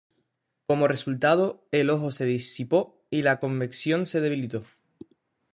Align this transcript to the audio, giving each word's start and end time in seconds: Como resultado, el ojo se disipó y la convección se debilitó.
Como 0.65 0.87
resultado, 0.87 1.67
el 1.71 1.91
ojo 1.91 2.09
se 2.11 2.25
disipó 2.25 3.03
y 3.11 3.21
la 3.21 3.39
convección 3.39 4.07
se 4.07 4.19
debilitó. 4.19 4.63